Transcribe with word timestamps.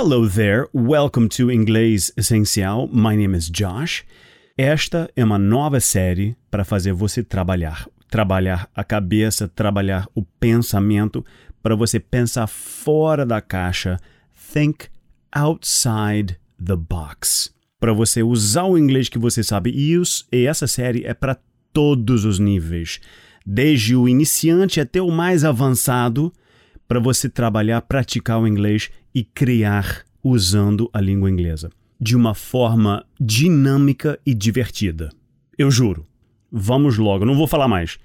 Hello 0.00 0.28
there, 0.28 0.68
welcome 0.72 1.28
to 1.28 1.50
Inglês 1.50 2.12
Essencial. 2.16 2.86
My 2.86 3.16
name 3.16 3.36
is 3.36 3.50
Josh. 3.50 4.04
Esta 4.56 5.10
é 5.16 5.24
uma 5.24 5.40
nova 5.40 5.80
série 5.80 6.36
para 6.48 6.64
fazer 6.64 6.92
você 6.92 7.20
trabalhar. 7.20 7.88
Trabalhar 8.08 8.70
a 8.76 8.84
cabeça, 8.84 9.48
trabalhar 9.48 10.06
o 10.14 10.22
pensamento, 10.22 11.26
para 11.60 11.74
você 11.74 11.98
pensar 11.98 12.46
fora 12.46 13.26
da 13.26 13.40
caixa. 13.40 13.98
Think 14.52 14.86
outside 15.32 16.38
the 16.64 16.76
box. 16.76 17.52
Para 17.80 17.92
você 17.92 18.22
usar 18.22 18.66
o 18.66 18.78
inglês 18.78 19.08
que 19.08 19.18
você 19.18 19.42
sabe. 19.42 19.70
E, 19.70 20.00
e 20.30 20.46
essa 20.46 20.68
série 20.68 21.04
é 21.04 21.12
para 21.12 21.36
todos 21.72 22.24
os 22.24 22.38
níveis, 22.38 23.00
desde 23.44 23.96
o 23.96 24.08
iniciante 24.08 24.80
até 24.80 25.02
o 25.02 25.10
mais 25.10 25.44
avançado, 25.44 26.32
para 26.88 26.98
você 26.98 27.28
trabalhar, 27.28 27.80
praticar 27.82 28.40
o 28.40 28.48
inglês 28.48 28.90
e 29.14 29.22
criar 29.22 30.04
usando 30.24 30.90
a 30.92 31.00
língua 31.00 31.30
inglesa 31.30 31.70
de 32.00 32.16
uma 32.16 32.34
forma 32.34 33.04
dinâmica 33.20 34.18
e 34.24 34.32
divertida. 34.32 35.10
Eu 35.56 35.70
juro. 35.70 36.06
Vamos 36.50 36.96
logo, 36.96 37.26
não 37.26 37.36
vou 37.36 37.46
falar 37.46 37.68
mais. 37.68 37.98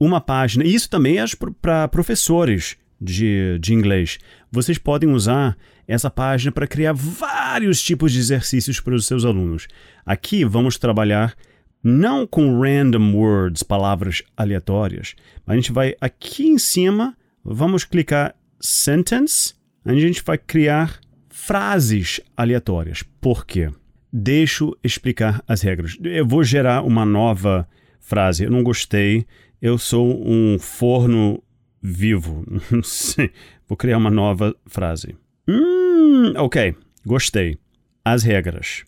Uma 0.00 0.20
página, 0.20 0.64
isso 0.64 0.88
também 0.88 1.18
é 1.18 1.24
para 1.60 1.88
professores 1.88 2.76
de, 3.00 3.58
de 3.60 3.74
inglês. 3.74 4.18
Vocês 4.50 4.78
podem 4.78 5.10
usar 5.10 5.56
essa 5.86 6.10
página 6.10 6.50
para 6.52 6.66
criar 6.66 6.92
vários 6.92 7.82
tipos 7.82 8.12
de 8.12 8.18
exercícios 8.18 8.80
para 8.80 8.94
os 8.94 9.06
seus 9.06 9.24
alunos. 9.24 9.66
Aqui 10.06 10.44
vamos 10.44 10.78
trabalhar 10.78 11.34
não 11.82 12.26
com 12.26 12.60
random 12.60 13.14
words, 13.14 13.62
palavras 13.62 14.22
aleatórias. 14.36 15.14
A 15.46 15.54
gente 15.54 15.72
vai 15.72 15.94
aqui 16.00 16.46
em 16.46 16.58
cima, 16.58 17.16
vamos 17.44 17.84
clicar 17.84 18.34
sentence, 18.60 19.54
a 19.84 19.94
gente 19.94 20.22
vai 20.24 20.36
criar 20.36 21.00
frases 21.28 22.20
aleatórias. 22.36 23.02
Por 23.20 23.46
quê? 23.46 23.70
Deixa 24.12 24.64
eu 24.64 24.76
explicar 24.82 25.42
as 25.46 25.62
regras. 25.62 25.96
Eu 26.02 26.26
vou 26.26 26.42
gerar 26.42 26.82
uma 26.82 27.04
nova 27.04 27.68
frase. 28.00 28.44
Eu 28.44 28.50
não 28.50 28.62
gostei. 28.62 29.26
Eu 29.60 29.78
sou 29.78 30.22
um 30.26 30.58
forno 30.58 31.42
vivo. 31.80 32.44
Vou 33.68 33.76
criar 33.76 33.98
uma 33.98 34.10
nova 34.10 34.56
frase. 34.66 35.14
Hum, 35.46 36.32
ok. 36.36 36.74
Gostei. 37.04 37.58
As 38.04 38.22
regras. 38.22 38.84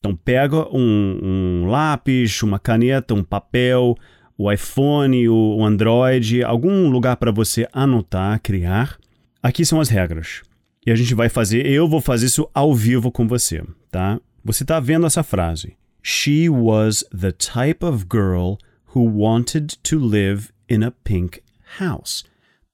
Então 0.00 0.16
pega 0.16 0.66
um, 0.74 1.20
um 1.22 1.66
lápis, 1.68 2.42
uma 2.42 2.58
caneta, 2.58 3.12
um 3.12 3.22
papel, 3.22 3.94
o 4.36 4.50
iPhone, 4.50 5.28
o, 5.28 5.62
Android, 5.62 6.42
algum 6.42 6.88
lugar 6.88 7.16
para 7.16 7.30
você 7.30 7.68
anotar, 7.70 8.40
criar. 8.40 8.96
Aqui 9.42 9.62
são 9.62 9.78
as 9.78 9.90
regras. 9.90 10.40
E 10.86 10.90
a 10.90 10.94
gente 10.94 11.14
vai 11.14 11.28
fazer, 11.28 11.66
eu 11.66 11.86
vou 11.86 12.00
fazer 12.00 12.26
isso 12.26 12.48
ao 12.54 12.74
vivo 12.74 13.12
com 13.12 13.28
você, 13.28 13.62
tá? 13.90 14.18
Você 14.42 14.64
está 14.64 14.80
vendo 14.80 15.04
essa 15.04 15.22
frase. 15.22 15.76
She 16.02 16.48
was 16.48 17.04
the 17.14 17.32
type 17.32 17.84
of 17.84 18.06
girl 18.10 18.54
who 18.94 19.04
wanted 19.04 19.76
to 19.82 19.98
live 19.98 20.48
in 20.70 20.82
a 20.82 20.90
pink 20.90 21.42
house. 21.78 22.24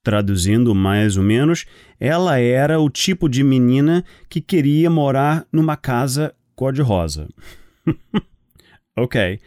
Traduzindo 0.04 0.72
mais 0.72 1.16
ou 1.16 1.24
menos, 1.24 1.66
ela 1.98 2.38
era 2.38 2.78
o 2.78 2.88
tipo 2.88 3.28
de 3.28 3.42
menina 3.42 4.04
que 4.28 4.40
queria 4.40 4.88
morar 4.88 5.44
numa 5.50 5.76
casa 5.76 6.32
cor-de-rosa. 6.56 7.28
ok, 8.96 9.38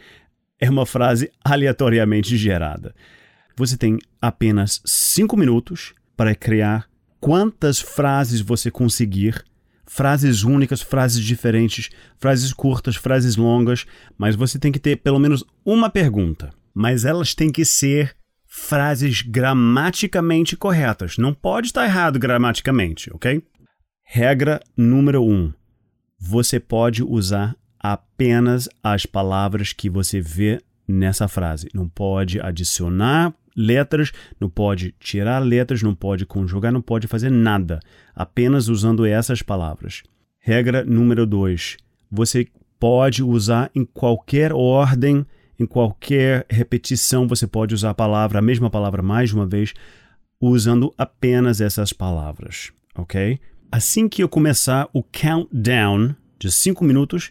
é 0.58 0.70
uma 0.70 0.86
frase 0.86 1.30
aleatoriamente 1.44 2.36
gerada. 2.36 2.94
Você 3.56 3.76
tem 3.76 3.98
apenas 4.22 4.80
cinco 4.86 5.36
minutos 5.36 5.92
para 6.16 6.34
criar 6.34 6.88
quantas 7.20 7.80
frases 7.80 8.40
você 8.40 8.70
conseguir. 8.70 9.44
Frases 9.86 10.44
únicas, 10.44 10.80
frases 10.80 11.22
diferentes, 11.22 11.90
frases 12.16 12.52
curtas, 12.52 12.94
frases 12.94 13.36
longas, 13.36 13.86
mas 14.16 14.36
você 14.36 14.58
tem 14.58 14.70
que 14.70 14.78
ter 14.78 14.96
pelo 14.96 15.18
menos 15.18 15.44
uma 15.64 15.90
pergunta. 15.90 16.50
Mas 16.72 17.04
elas 17.04 17.34
têm 17.34 17.50
que 17.50 17.64
ser 17.64 18.16
frases 18.46 19.22
gramaticamente 19.22 20.56
corretas. 20.56 21.18
Não 21.18 21.34
pode 21.34 21.66
estar 21.68 21.84
errado 21.84 22.18
gramaticamente, 22.18 23.12
ok? 23.12 23.42
Regra 24.04 24.60
número 24.76 25.24
um: 25.24 25.52
você 26.20 26.60
pode 26.60 27.02
usar 27.02 27.56
apenas 27.78 28.68
as 28.82 29.06
palavras 29.06 29.72
que 29.72 29.88
você 29.88 30.20
vê 30.20 30.60
nessa 30.86 31.26
frase. 31.26 31.68
Não 31.72 31.88
pode 31.88 32.38
adicionar 32.38 33.32
letras, 33.56 34.12
não 34.38 34.50
pode 34.50 34.94
tirar 35.00 35.38
letras, 35.38 35.82
não 35.82 35.94
pode 35.94 36.26
conjugar, 36.26 36.70
não 36.70 36.82
pode 36.82 37.06
fazer 37.06 37.30
nada. 37.30 37.80
Apenas 38.14 38.68
usando 38.68 39.06
essas 39.06 39.40
palavras. 39.40 40.02
Regra 40.38 40.84
número 40.84 41.26
2. 41.26 41.78
Você 42.10 42.46
pode 42.78 43.22
usar 43.22 43.70
em 43.74 43.84
qualquer 43.84 44.52
ordem, 44.52 45.26
em 45.58 45.66
qualquer 45.66 46.46
repetição, 46.50 47.26
você 47.26 47.46
pode 47.46 47.74
usar 47.74 47.90
a 47.90 47.94
palavra, 47.94 48.38
a 48.38 48.42
mesma 48.42 48.70
palavra 48.70 49.02
mais 49.02 49.32
uma 49.32 49.46
vez, 49.46 49.74
usando 50.40 50.92
apenas 50.96 51.60
essas 51.60 51.92
palavras, 51.92 52.72
ok? 52.94 53.38
Assim 53.70 54.08
que 54.08 54.22
eu 54.22 54.28
começar 54.28 54.88
o 54.92 55.02
countdown 55.02 56.14
de 56.38 56.50
5 56.50 56.84
minutos, 56.84 57.30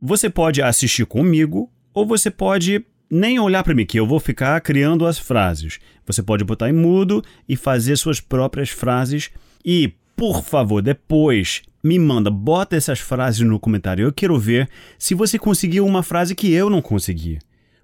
você 0.00 0.30
pode 0.30 0.62
assistir 0.62 1.04
comigo 1.06 1.70
ou 1.92 2.06
você 2.06 2.30
pode 2.30 2.84
nem 3.10 3.38
olhar 3.38 3.62
para 3.62 3.74
mim, 3.74 3.86
que 3.86 3.98
eu 3.98 4.06
vou 4.06 4.18
ficar 4.18 4.60
criando 4.60 5.06
as 5.06 5.18
frases. 5.18 5.78
Você 6.04 6.22
pode 6.22 6.44
botar 6.44 6.68
em 6.68 6.72
mudo 6.72 7.22
e 7.48 7.56
fazer 7.56 7.96
suas 7.96 8.20
próprias 8.20 8.70
frases. 8.70 9.30
E, 9.64 9.92
por 10.16 10.42
favor, 10.42 10.82
depois 10.82 11.62
me 11.82 11.98
manda, 11.98 12.30
bota 12.30 12.76
essas 12.76 12.98
frases 12.98 13.40
no 13.40 13.60
comentário. 13.60 14.04
Eu 14.04 14.12
quero 14.12 14.38
ver 14.38 14.68
se 14.98 15.14
você 15.14 15.38
conseguiu 15.38 15.86
uma 15.86 16.02
frase 16.02 16.34
que 16.34 16.52
eu 16.52 16.68
não 16.68 16.82
consegui. 16.82 17.38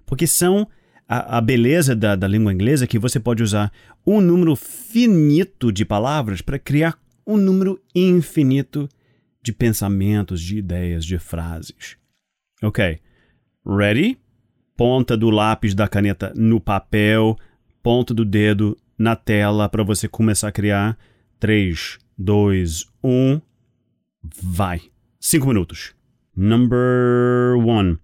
Porque 0.05 0.27
são 0.27 0.67
a, 1.07 1.37
a 1.37 1.41
beleza 1.41 1.95
da, 1.95 2.15
da 2.15 2.27
língua 2.27 2.53
inglesa 2.53 2.87
que 2.87 2.99
você 2.99 3.19
pode 3.19 3.41
usar 3.41 3.71
um 4.05 4.19
número 4.19 4.55
finito 4.55 5.71
de 5.71 5.85
palavras 5.85 6.41
para 6.41 6.59
criar 6.59 6.97
um 7.25 7.37
número 7.37 7.81
infinito 7.93 8.87
de 9.41 9.51
pensamentos, 9.51 10.41
de 10.41 10.57
ideias, 10.57 11.05
de 11.05 11.17
frases. 11.17 11.97
Ok. 12.61 12.99
Ready? 13.65 14.17
Ponta 14.75 15.15
do 15.15 15.29
lápis 15.29 15.75
da 15.75 15.87
caneta 15.87 16.33
no 16.35 16.59
papel, 16.59 17.37
ponta 17.81 18.13
do 18.13 18.25
dedo 18.25 18.77
na 18.97 19.15
tela 19.15 19.69
para 19.69 19.83
você 19.83 20.07
começar 20.07 20.47
a 20.47 20.51
criar. 20.51 20.97
3, 21.39 21.99
2, 22.17 22.85
1. 23.03 23.41
Vai. 24.41 24.81
Cinco 25.19 25.47
minutos. 25.47 25.93
Number 26.35 27.57
one. 27.57 27.97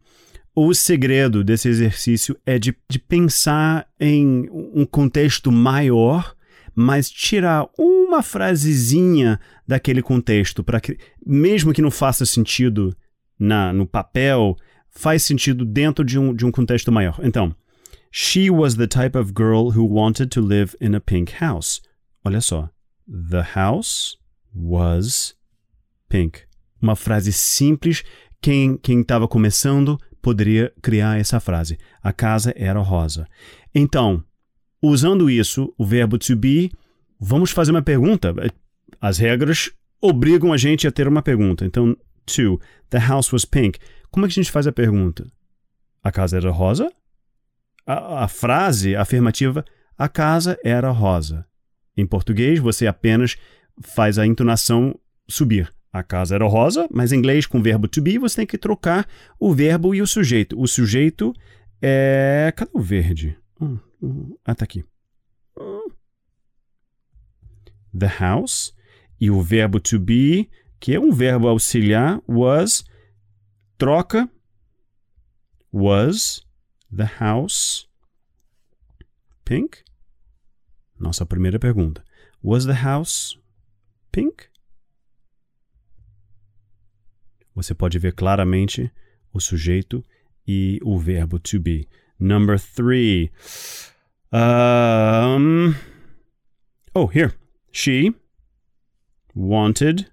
O 0.53 0.73
segredo 0.73 1.43
desse 1.43 1.69
exercício 1.69 2.37
é 2.45 2.59
de, 2.59 2.75
de 2.89 2.99
pensar 2.99 3.87
em 3.99 4.49
um 4.51 4.85
contexto 4.85 5.51
maior 5.51 6.35
mas 6.81 7.11
tirar 7.11 7.67
uma 7.77 8.23
frasezinha 8.23 9.37
daquele 9.67 10.01
contexto, 10.01 10.63
para 10.63 10.79
que, 10.79 10.97
mesmo 11.25 11.73
que 11.73 11.81
não 11.81 11.91
faça 11.91 12.25
sentido 12.25 12.95
na, 13.37 13.73
no 13.73 13.85
papel, 13.85 14.55
faz 14.89 15.23
sentido 15.23 15.65
dentro 15.65 16.05
de 16.05 16.17
um, 16.17 16.33
de 16.33 16.45
um 16.45 16.51
contexto 16.51 16.89
maior. 16.89 17.19
Então, 17.21 17.53
she 18.09 18.49
was 18.49 18.75
the 18.75 18.87
type 18.87 19.17
of 19.17 19.33
girl 19.35 19.77
who 19.77 19.85
wanted 19.85 20.29
to 20.29 20.39
live 20.39 20.73
in 20.79 20.95
a 20.95 21.01
pink 21.01 21.33
house. 21.43 21.81
Olha 22.23 22.39
só. 22.39 22.69
The 23.05 23.43
house 23.55 24.17
was 24.55 25.35
pink. 26.07 26.43
Uma 26.81 26.95
frase 26.95 27.33
simples. 27.33 28.05
Quem 28.41 28.79
estava 28.87 29.27
começando 29.27 29.99
poderia 30.21 30.71
criar 30.81 31.19
essa 31.19 31.41
frase. 31.41 31.77
A 32.01 32.13
casa 32.13 32.53
era 32.55 32.79
rosa. 32.79 33.27
Então, 33.75 34.23
Usando 34.81 35.29
isso, 35.29 35.73
o 35.77 35.85
verbo 35.85 36.17
to 36.17 36.35
be, 36.35 36.71
vamos 37.19 37.51
fazer 37.51 37.71
uma 37.71 37.81
pergunta. 37.81 38.33
As 39.01 39.17
regras 39.17 39.71
obrigam 40.01 40.53
a 40.53 40.57
gente 40.57 40.87
a 40.87 40.91
ter 40.91 41.07
uma 41.07 41.21
pergunta. 41.21 41.65
Então, 41.65 41.95
to, 42.25 42.59
the 42.89 42.99
house 42.99 43.31
was 43.31 43.45
pink. 43.45 43.79
Como 44.09 44.25
é 44.25 44.29
que 44.29 44.39
a 44.39 44.41
gente 44.41 44.51
faz 44.51 44.67
a 44.67 44.71
pergunta? 44.71 45.27
A 46.03 46.11
casa 46.11 46.37
era 46.37 46.49
rosa? 46.49 46.91
A, 47.85 48.23
a 48.23 48.27
frase 48.27 48.95
afirmativa, 48.95 49.65
a 49.97 50.07
casa 50.07 50.57
era 50.63 50.89
rosa. 50.89 51.45
Em 51.97 52.05
português, 52.05 52.59
você 52.59 52.87
apenas 52.87 53.35
faz 53.81 54.17
a 54.17 54.25
entonação 54.25 54.97
subir. 55.27 55.69
A 55.91 56.03
casa 56.03 56.35
era 56.35 56.45
rosa, 56.45 56.87
mas 56.91 57.11
em 57.11 57.17
inglês, 57.17 57.45
com 57.45 57.59
o 57.59 57.63
verbo 57.63 57.87
to 57.87 58.01
be, 58.01 58.17
você 58.17 58.37
tem 58.37 58.45
que 58.45 58.57
trocar 58.57 59.07
o 59.39 59.53
verbo 59.53 59.93
e 59.93 60.01
o 60.01 60.07
sujeito. 60.07 60.59
O 60.59 60.67
sujeito 60.67 61.33
é. 61.81 62.53
Cadê 62.55 62.71
o 62.73 62.79
verde? 62.79 63.37
Hum, 63.59 63.77
ah, 64.45 64.55
tá 64.55 64.65
aqui. 64.65 64.83
The 67.97 68.07
house. 68.19 68.73
E 69.19 69.29
o 69.29 69.41
verbo 69.41 69.79
to 69.79 69.99
be, 69.99 70.49
que 70.79 70.95
é 70.95 70.99
um 70.99 71.11
verbo 71.11 71.47
auxiliar, 71.47 72.21
was, 72.27 72.85
troca. 73.77 74.29
Was 75.71 76.41
the 76.91 77.05
house 77.19 77.87
pink? 79.45 79.83
Nossa 80.97 81.25
primeira 81.25 81.59
pergunta. 81.59 82.03
Was 82.41 82.65
the 82.65 82.73
house 82.73 83.37
pink? 84.11 84.49
Você 87.53 87.73
pode 87.73 87.99
ver 87.99 88.13
claramente 88.13 88.91
o 89.33 89.39
sujeito 89.39 90.03
e 90.47 90.79
o 90.81 90.97
verbo 90.97 91.37
to 91.37 91.59
be. 91.59 91.87
Number 92.19 92.57
three. 92.57 93.31
Um, 94.31 95.75
oh, 96.93 97.07
here. 97.07 97.33
She 97.71 98.13
wanted 99.33 100.11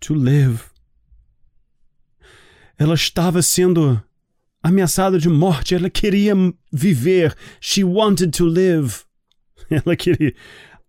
to 0.00 0.14
live. 0.14 0.70
Ela 2.78 2.94
estava 2.94 3.40
sendo 3.42 4.02
ameaçada 4.62 5.18
de 5.18 5.28
morte. 5.28 5.74
Ela 5.74 5.88
queria 5.88 6.34
viver. 6.72 7.34
She 7.60 7.82
wanted 7.82 8.32
to 8.32 8.44
live. 8.44 9.04
Ela 9.70 9.96
queria. 9.96 10.34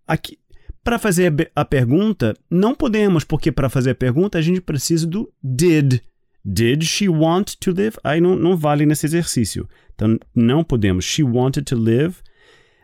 Aqui, 0.05 0.37
para 0.83 0.99
fazer 0.99 1.51
a 1.55 1.63
pergunta, 1.63 2.35
não 2.49 2.75
podemos, 2.75 3.23
porque 3.23 3.51
para 3.51 3.69
fazer 3.69 3.91
a 3.91 3.95
pergunta 3.95 4.37
a 4.37 4.41
gente 4.41 4.59
precisa 4.59 5.07
do 5.07 5.31
did. 5.41 6.01
Did 6.45 6.83
she 6.83 7.07
want 7.07 7.57
to 7.61 7.71
live? 7.71 7.97
Aí 8.03 8.19
não, 8.19 8.35
não 8.35 8.57
vale 8.57 8.85
nesse 8.85 9.05
exercício. 9.05 9.67
Então 9.95 10.19
não 10.35 10.63
podemos. 10.63 11.05
She 11.05 11.23
wanted 11.23 11.63
to 11.65 11.75
live. 11.75 12.17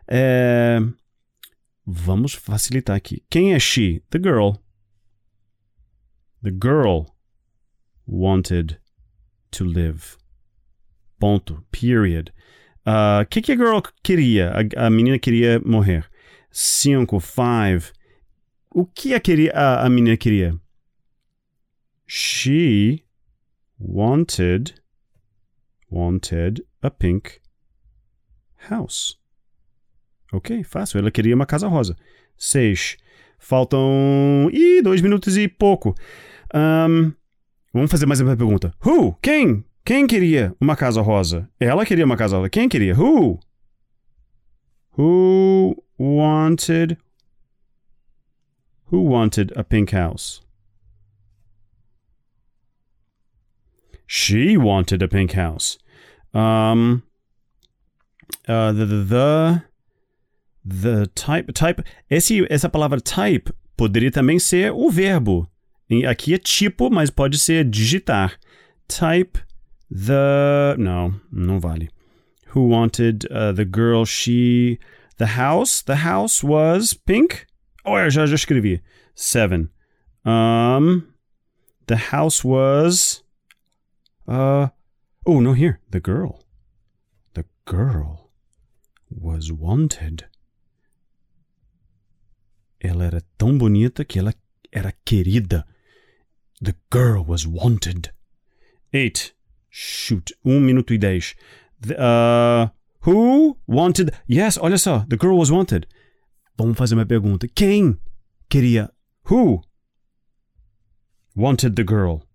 É... 0.08 0.80
Vamos 1.86 2.34
facilitar 2.34 2.96
aqui. 2.96 3.24
Quem 3.30 3.54
é 3.54 3.60
she? 3.60 4.02
The 4.12 4.20
girl. 4.20 4.54
The 6.42 6.52
girl 6.52 7.08
wanted 8.08 8.80
to 9.52 9.66
live. 9.66 10.18
Ponto. 11.20 11.66
Period. 11.72 12.32
O 12.86 12.92
uh, 12.92 13.26
que, 13.30 13.42
que 13.42 13.52
a 13.52 13.58
girl 13.58 13.82
queria? 14.02 14.52
A, 14.52 14.86
a, 14.86 14.90
menina 14.90 15.20
queria 15.20 15.60
morrer. 15.66 16.06
Cinco, 16.50 17.20
five. 17.20 17.92
O 18.74 18.86
que 18.86 19.14
a, 19.14 19.20
queria, 19.20 19.52
a, 19.52 19.86
a 19.86 19.90
menina 19.90 20.16
queria? 20.16 20.56
She 22.08 23.04
wanted 23.80 24.74
wanted 25.90 26.64
a 26.84 26.90
pink 26.90 27.42
house. 28.70 29.18
Ok, 30.32 30.64
fácil. 30.64 31.00
Ela 31.00 31.12
queria 31.12 31.36
uma 31.36 31.46
casa 31.46 31.68
rosa. 31.68 31.96
Seis. 32.38 32.98
Faltam. 33.40 34.50
Ih, 34.52 34.82
dois 34.82 35.02
minutos 35.02 35.38
e 35.38 35.48
pouco. 35.48 35.96
Um, 36.54 37.14
vamos 37.74 37.90
fazer 37.90 38.06
mais 38.06 38.22
uma 38.22 38.36
pergunta. 38.36 38.74
Who? 38.86 39.16
Quem? 39.22 39.64
Quem 39.84 40.06
queria 40.06 40.56
uma 40.62 40.76
casa 40.76 41.02
rosa? 41.02 41.50
Ela 41.60 41.86
queria 41.86 42.06
uma 42.06 42.18
casa 42.18 42.38
rosa. 42.38 42.50
Quem 42.50 42.70
queria? 42.70 42.94
Who? 42.96 43.40
Who 44.98 45.84
wanted. 45.98 46.98
Who 48.92 49.04
wanted 49.10 49.54
a 49.56 49.64
pink 49.64 49.96
house? 49.96 50.42
She 54.12 54.58
wanted 54.58 55.04
a 55.04 55.08
pink 55.08 55.34
house. 55.34 55.78
Um, 56.34 57.04
uh, 58.48 58.72
the, 58.72 58.86
the, 58.86 59.64
the, 60.66 61.08
type, 61.14 61.54
type. 61.54 61.84
Esse, 62.10 62.44
essa 62.50 62.68
palavra 62.68 63.00
type 63.00 63.54
poderia 63.78 64.10
também 64.10 64.40
ser 64.40 64.72
o 64.72 64.90
verbo. 64.90 65.48
Aqui 66.08 66.34
é 66.34 66.40
tipo, 66.40 66.90
mas 66.90 67.12
pode 67.12 67.38
ser 67.38 67.64
digitar. 67.64 68.36
Type 68.88 69.38
the. 69.92 70.76
Não, 70.80 71.14
não 71.32 71.60
vale. 71.60 71.92
Who 72.56 72.68
wanted 72.68 73.28
uh, 73.28 73.54
the 73.54 73.64
girl? 73.64 74.06
She. 74.06 74.80
The 75.18 75.38
house. 75.38 75.84
The 75.84 75.98
house 76.04 76.44
was 76.44 76.96
pink. 76.96 77.46
Oh, 77.86 78.00
eu 78.00 78.10
já, 78.10 78.26
já 78.26 78.34
escrevi. 78.34 78.82
Seven. 79.14 79.70
Um, 80.26 81.04
the 81.86 81.96
house 82.12 82.44
was. 82.44 83.24
Uh, 84.30 84.68
oh, 85.26 85.40
no, 85.40 85.54
here. 85.54 85.80
The 85.90 86.00
girl. 86.00 86.44
The 87.34 87.46
girl 87.66 88.30
was 89.10 89.52
wanted. 89.52 90.26
Ela 92.80 93.06
era 93.06 93.22
tão 93.40 93.58
bonita 93.58 94.06
que 94.06 94.20
ela 94.20 94.34
era 94.72 94.94
querida. 95.04 95.66
The 96.62 96.76
girl 96.92 97.24
was 97.24 97.48
wanted. 97.48 98.12
Eight. 98.94 99.34
Shoot. 99.70 100.32
Um 100.46 100.60
minuto 100.60 100.94
e 100.94 101.00
dez. 101.00 101.34
The, 101.82 102.00
uh, 102.00 102.68
who 103.02 103.58
wanted. 103.68 104.12
Yes, 104.28 104.60
olha 104.60 104.78
só. 104.78 105.10
The 105.10 105.18
girl 105.18 105.40
was 105.40 105.50
wanted. 105.50 105.88
Vamos 106.56 106.78
fazer 106.78 106.94
uma 106.94 107.06
pergunta. 107.06 107.48
Quem 107.48 107.98
queria. 108.48 108.92
Who 109.24 109.64
wanted 111.36 111.76
the 111.76 111.84
girl? 111.84 112.29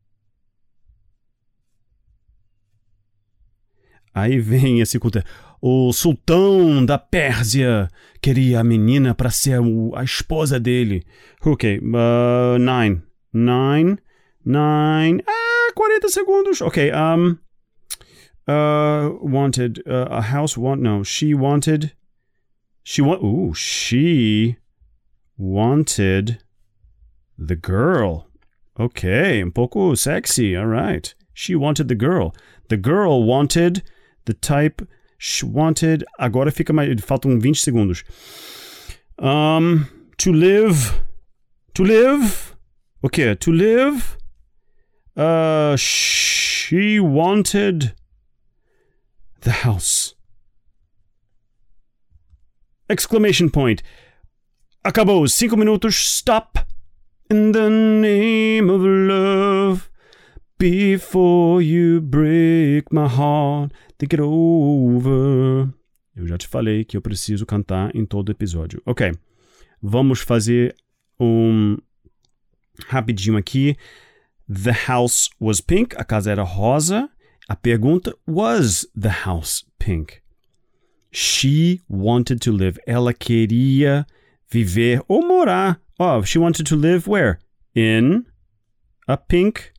Aí 4.15 4.39
vem 4.39 4.81
esse 4.81 4.99
culto. 4.99 5.23
O 5.61 5.93
sultão 5.93 6.85
da 6.85 6.99
Pérsia 6.99 7.89
queria 8.23 8.61
a 8.61 8.65
menina 8.65 9.15
para 9.15 9.31
ser 9.31 9.59
a 9.95 10.05
esposa 10.05 10.61
dele. 10.61 11.05
Ok, 11.45 11.79
uh, 11.79 12.59
nine. 12.59 13.03
Nine. 13.33 13.99
Nine. 14.45 15.23
Ah, 15.27 15.73
40 15.75 16.09
segundos. 16.09 16.61
Ok, 16.61 16.93
um. 16.93 17.39
Uh, 18.47 19.19
wanted. 19.23 19.83
Uh, 19.87 20.07
a 20.11 20.21
house 20.21 20.57
want. 20.57 20.83
No, 20.83 21.03
she 21.03 21.35
wanted. 21.35 21.93
She 22.85 23.03
want. 23.03 23.23
Ooh, 23.25 23.55
she 23.55 24.57
wanted 25.37 26.39
the 27.39 27.57
girl. 27.57 28.27
Ok, 28.79 29.43
um 29.43 29.51
pouco 29.51 29.95
sexy. 29.95 30.55
All 30.55 30.67
right. 30.67 31.15
She 31.33 31.57
wanted 31.57 31.89
the 31.89 31.97
girl. 31.97 32.33
The 32.69 32.77
girl 32.77 33.25
wanted 33.25 33.83
the 34.25 34.35
type 34.35 34.87
wanted. 35.43 36.05
Agora 36.19 36.51
fica 36.51 36.73
mais. 36.73 37.01
Faltam 37.01 37.41
20 37.41 37.55
segundos. 37.55 38.05
Um, 39.19 39.87
to 40.19 40.33
live. 40.33 41.03
To 41.75 41.85
live. 41.85 42.57
O 43.03 43.07
okay, 43.07 43.35
To 43.35 43.53
live. 43.53 44.17
Uh, 45.17 45.77
she 45.77 46.99
wanted 46.99 47.95
the 49.43 49.51
house. 49.51 50.15
Exclamation 52.91 53.51
point. 53.51 53.83
Acabou. 54.85 55.29
Cinco 55.29 55.57
minutos. 55.57 55.95
Stop. 55.95 56.59
In 57.31 57.53
the 57.53 57.71
name 57.71 58.69
of 58.69 58.83
love. 58.83 59.91
Before 60.65 61.61
you 61.61 62.01
break 62.01 62.91
my 62.91 63.07
heart, 63.07 63.71
think 63.99 64.15
it 64.15 64.21
over. 64.23 65.69
Eu 66.17 66.27
já 66.27 66.39
te 66.39 66.49
falei 66.49 66.87
que 66.87 66.97
eu 66.97 67.03
preciso 67.03 67.45
cantar 67.45 67.95
em 67.95 68.07
todo 68.07 68.33
episódio. 68.33 68.81
Ok, 68.87 69.13
vamos 69.83 70.21
fazer 70.21 70.75
um 71.21 71.77
rapidinho 72.87 73.37
aqui. 73.37 73.77
The 74.49 74.73
house 74.89 75.29
was 75.39 75.61
pink. 75.61 75.95
A 75.99 76.03
casa 76.03 76.31
era 76.31 76.43
rosa. 76.43 77.11
A 77.47 77.55
pergunta: 77.55 78.17
Was 78.27 78.89
the 78.99 79.11
house 79.27 79.67
pink? 79.79 80.23
She 81.13 81.83
wanted 81.91 82.41
to 82.41 82.51
live. 82.51 82.81
Ela 82.87 83.13
queria 83.13 84.07
viver 84.51 85.03
ou 85.09 85.21
morar. 85.29 85.79
Oh, 85.99 86.23
she 86.23 86.39
wanted 86.39 86.67
to 86.67 86.75
live 86.75 87.07
where? 87.07 87.39
In 87.75 88.25
a 89.07 89.19
pink 89.19 89.74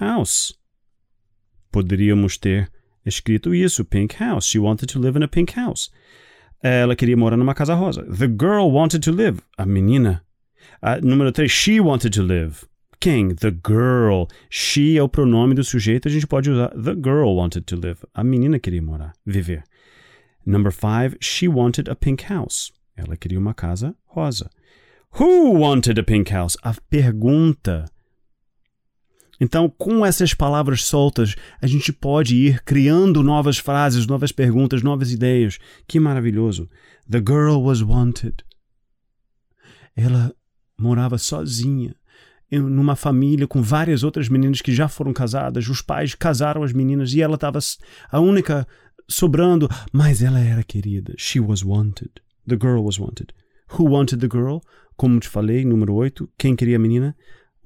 house. 0.00 0.54
Poderíamos 1.72 2.38
ter 2.38 2.68
escrito 3.04 3.54
isso, 3.54 3.84
pink 3.84 4.16
house. 4.16 4.46
She 4.46 4.58
wanted 4.58 4.88
to 4.88 4.98
live 4.98 5.16
in 5.16 5.22
a 5.22 5.28
pink 5.28 5.52
house. 5.52 5.90
Ela 6.62 6.96
queria 6.96 7.16
morar 7.16 7.36
numa 7.36 7.54
casa 7.54 7.74
rosa. 7.74 8.02
The 8.04 8.28
girl 8.28 8.70
wanted 8.70 9.02
to 9.02 9.12
live. 9.12 9.42
A 9.58 9.66
menina. 9.66 10.22
Uh, 10.82 11.00
número 11.02 11.32
3, 11.32 11.48
she 11.48 11.80
wanted 11.80 12.12
to 12.12 12.22
live. 12.22 12.66
Quem? 13.00 13.34
The 13.34 13.50
girl. 13.50 14.28
She 14.48 14.96
é 14.96 15.02
o 15.02 15.08
pronome 15.08 15.54
do 15.54 15.62
sujeito, 15.62 16.08
a 16.08 16.10
gente 16.10 16.26
pode 16.26 16.50
usar 16.50 16.70
the 16.70 16.94
girl 16.94 17.34
wanted 17.36 17.66
to 17.66 17.76
live. 17.76 18.04
A 18.14 18.24
menina 18.24 18.58
queria 18.58 18.82
morar, 18.82 19.12
viver. 19.24 19.62
Number 20.44 20.72
5, 20.72 21.16
she 21.20 21.48
wanted 21.48 21.88
a 21.88 21.94
pink 21.94 22.24
house. 22.24 22.72
Ela 22.96 23.16
queria 23.16 23.38
uma 23.38 23.54
casa 23.54 23.94
rosa. 24.06 24.50
Who 25.18 25.52
wanted 25.52 25.98
a 25.98 26.02
pink 26.02 26.30
house? 26.30 26.56
A 26.62 26.74
pergunta 26.90 27.86
então, 29.40 29.68
com 29.68 30.04
essas 30.04 30.32
palavras 30.32 30.84
soltas, 30.84 31.34
a 31.60 31.66
gente 31.66 31.92
pode 31.92 32.34
ir 32.34 32.62
criando 32.62 33.22
novas 33.22 33.58
frases, 33.58 34.06
novas 34.06 34.32
perguntas, 34.32 34.82
novas 34.82 35.12
ideias. 35.12 35.58
Que 35.86 36.00
maravilhoso! 36.00 36.68
The 37.08 37.18
girl 37.18 37.62
was 37.62 37.82
wanted. 37.82 38.44
Ela 39.94 40.34
morava 40.78 41.18
sozinha, 41.18 41.94
numa 42.50 42.96
família 42.96 43.46
com 43.46 43.62
várias 43.62 44.02
outras 44.02 44.28
meninas 44.28 44.60
que 44.60 44.74
já 44.74 44.88
foram 44.88 45.12
casadas. 45.12 45.68
Os 45.68 45.82
pais 45.82 46.14
casaram 46.14 46.62
as 46.62 46.72
meninas 46.72 47.12
e 47.12 47.20
ela 47.20 47.34
estava 47.34 47.58
a 48.10 48.20
única 48.20 48.66
sobrando, 49.08 49.68
mas 49.92 50.22
ela 50.22 50.40
era 50.40 50.62
querida. 50.62 51.14
She 51.16 51.40
was 51.40 51.62
wanted. 51.62 52.10
The 52.46 52.56
girl 52.56 52.82
was 52.84 52.98
wanted. 52.98 53.32
Who 53.78 53.90
wanted 53.90 54.20
the 54.20 54.28
girl? 54.28 54.60
Como 54.96 55.20
te 55.20 55.28
falei, 55.28 55.64
número 55.64 55.94
8. 55.94 56.28
Quem 56.38 56.56
queria 56.56 56.76
a 56.76 56.78
menina? 56.78 57.16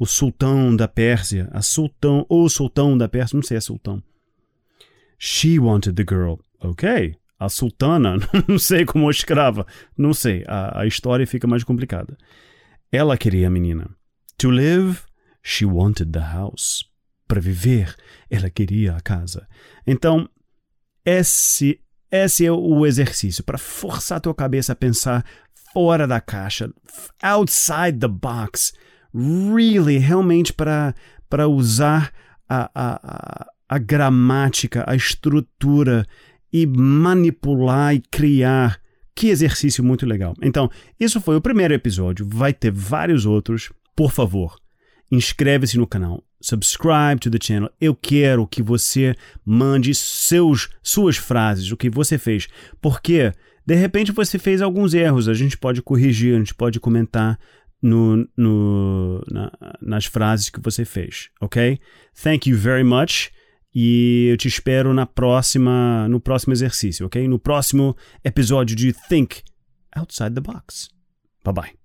O 0.00 0.06
sultão 0.06 0.74
da 0.74 0.88
Pérsia. 0.88 1.50
A 1.52 1.60
sultão, 1.60 2.24
ou 2.26 2.48
sultão 2.48 2.96
da 2.96 3.06
Pérsia, 3.06 3.36
não 3.36 3.42
sei, 3.42 3.58
é 3.58 3.60
sultão. 3.60 4.02
She 5.18 5.58
wanted 5.58 5.92
the 5.92 6.06
girl. 6.08 6.36
Ok. 6.58 7.14
A 7.38 7.50
sultana, 7.50 8.16
não 8.48 8.58
sei 8.58 8.86
como 8.86 9.10
escrava. 9.10 9.66
Não 9.98 10.14
sei. 10.14 10.42
A, 10.48 10.80
a 10.80 10.86
história 10.86 11.26
fica 11.26 11.46
mais 11.46 11.64
complicada. 11.64 12.16
Ela 12.90 13.18
queria 13.18 13.48
a 13.48 13.50
menina. 13.50 13.90
To 14.38 14.48
live, 14.48 15.02
she 15.42 15.66
wanted 15.66 16.12
the 16.12 16.20
house. 16.20 16.82
Para 17.28 17.42
viver, 17.42 17.94
ela 18.30 18.48
queria 18.48 18.96
a 18.96 19.02
casa. 19.02 19.46
Então, 19.86 20.26
esse, 21.04 21.78
esse 22.10 22.46
é 22.46 22.50
o 22.50 22.86
exercício 22.86 23.44
para 23.44 23.58
forçar 23.58 24.16
a 24.16 24.20
tua 24.20 24.34
cabeça 24.34 24.72
a 24.72 24.76
pensar 24.76 25.26
fora 25.74 26.06
da 26.06 26.22
caixa, 26.22 26.72
outside 27.22 27.98
the 27.98 28.08
box, 28.08 28.72
really, 29.14 29.98
realmente 29.98 30.52
para 30.52 30.94
para 31.30 31.46
usar 31.46 32.12
a, 32.48 32.68
a, 32.74 33.46
a, 33.68 33.78
gramática, 33.78 34.84
a 34.84 34.96
estrutura 34.96 36.04
e 36.52 36.66
manipular 36.66 37.94
e 37.94 38.00
criar. 38.00 38.80
Que 39.14 39.28
exercício 39.28 39.84
muito 39.84 40.04
legal. 40.04 40.34
Então, 40.42 40.68
isso 40.98 41.20
foi 41.20 41.36
o 41.36 41.40
primeiro 41.40 41.72
episódio. 41.72 42.26
Vai 42.28 42.52
ter 42.52 42.72
vários 42.72 43.26
outros. 43.26 43.70
Por 43.94 44.10
favor, 44.10 44.56
inscreve-se 45.10 45.78
no 45.78 45.86
canal, 45.86 46.24
subscribe 46.40 47.20
to 47.20 47.30
the 47.30 47.38
channel. 47.40 47.70
Eu 47.80 47.94
quero 47.94 48.46
que 48.46 48.62
você 48.62 49.14
mande 49.44 49.94
seus 49.94 50.68
suas 50.82 51.16
frases, 51.16 51.70
o 51.70 51.76
que 51.76 51.90
você 51.90 52.16
fez, 52.16 52.48
porque 52.80 53.32
de 53.66 53.74
repente 53.74 54.10
você 54.10 54.38
fez 54.38 54.62
alguns 54.62 54.94
erros, 54.94 55.28
a 55.28 55.34
gente 55.34 55.56
pode 55.56 55.82
corrigir, 55.82 56.34
a 56.34 56.38
gente 56.38 56.54
pode 56.54 56.80
comentar 56.80 57.38
no, 57.82 58.28
no 58.36 59.22
na, 59.30 59.50
nas 59.80 60.04
frases 60.04 60.50
que 60.50 60.60
você 60.60 60.84
fez, 60.84 61.30
ok? 61.40 61.78
Thank 62.22 62.48
you 62.48 62.56
very 62.56 62.84
much. 62.84 63.30
E 63.74 64.26
eu 64.30 64.36
te 64.36 64.48
espero 64.48 64.92
na 64.92 65.06
próxima, 65.06 66.08
no 66.08 66.20
próximo 66.20 66.52
exercício, 66.52 67.06
ok? 67.06 67.28
No 67.28 67.38
próximo 67.38 67.96
episódio 68.24 68.74
de 68.74 68.92
Think 68.92 69.42
Outside 69.94 70.34
the 70.34 70.40
Box. 70.40 70.88
Bye 71.44 71.54
bye. 71.54 71.79